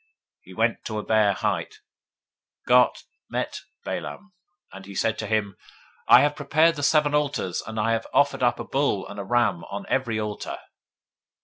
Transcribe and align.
He 0.41 0.55
went 0.55 0.83
to 0.85 0.97
a 0.97 1.03
bare 1.03 1.33
height. 1.33 1.75
023:004 2.67 2.67
God 2.67 2.97
met 3.29 3.61
Balaam: 3.85 4.33
and 4.73 4.87
he 4.87 4.95
said 4.95 5.19
to 5.19 5.27
him, 5.27 5.57
I 6.07 6.21
have 6.21 6.35
prepared 6.35 6.75
the 6.75 6.81
seven 6.81 7.13
altars, 7.13 7.61
and 7.67 7.79
I 7.79 7.91
have 7.91 8.07
offered 8.11 8.41
up 8.41 8.59
a 8.59 8.63
bull 8.65 9.07
and 9.07 9.19
a 9.19 9.23
ram 9.23 9.63
on 9.65 9.85
every 9.89 10.19
altar. 10.19 10.57